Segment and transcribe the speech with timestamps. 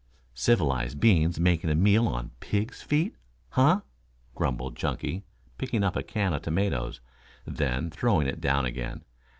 [0.33, 3.13] "Civilized beings making a meal on pigs' feet!
[3.49, 3.81] Huh!"
[4.33, 5.25] grumbled Chunky,
[5.59, 7.01] picking up a can of tomatoes,
[7.45, 9.03] then throwing it down again.